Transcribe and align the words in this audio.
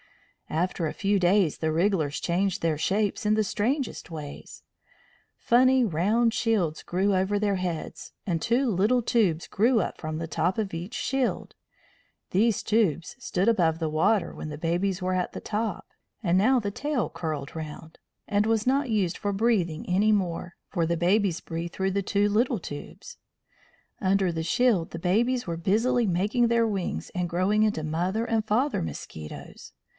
After 0.49 0.85
a 0.85 0.93
few 0.93 1.17
days 1.19 1.59
the 1.59 1.71
wrigglers 1.71 2.19
changed 2.19 2.61
their 2.61 2.77
shapes 2.77 3.25
in 3.25 3.35
the 3.35 3.43
strangest 3.43 4.09
ways. 4.11 4.63
Funny 5.37 5.85
round 5.85 6.33
shields 6.33 6.83
grew 6.83 7.15
over 7.15 7.37
their 7.39 7.55
heads, 7.55 8.11
and 8.25 8.41
two 8.41 8.69
little 8.69 9.01
tubes 9.03 9.47
grew 9.47 9.79
up 9.79 10.01
from 10.01 10.17
the 10.17 10.27
top 10.27 10.57
of 10.57 10.73
each 10.73 10.95
shield. 10.95 11.55
These 12.31 12.63
tubes 12.63 13.15
stood 13.19 13.47
above 13.47 13.77
the 13.79 13.87
water 13.87 14.33
when 14.33 14.49
the 14.49 14.57
babies 14.57 15.01
were 15.03 15.13
at 15.13 15.31
the 15.33 15.39
top, 15.39 15.85
and 16.23 16.37
now 16.37 16.59
the 16.59 16.71
tail 16.71 17.07
curled 17.09 17.55
round, 17.55 17.99
and 18.27 18.45
was 18.45 18.67
not 18.67 18.89
used 18.89 19.17
for 19.17 19.31
breathing 19.31 19.85
any 19.87 20.11
more, 20.11 20.55
for 20.67 20.85
the 20.87 20.97
babies 20.97 21.39
breathed 21.41 21.73
through 21.73 21.91
the 21.91 22.01
two 22.01 22.27
little 22.27 22.59
tubes. 22.59 23.17
Under 24.01 24.31
the 24.33 24.43
shield 24.43 24.91
the 24.91 24.99
babies 24.99 25.45
were 25.47 25.57
busily 25.57 26.07
making 26.07 26.47
their 26.47 26.67
wings 26.67 27.09
and 27.11 27.29
growing 27.29 27.61
into 27.63 27.83
mother 27.83 28.25
and 28.25 28.43
father 28.43 28.81
mosquitoes. 28.81 29.73